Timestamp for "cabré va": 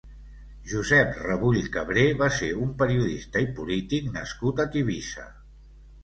1.75-2.29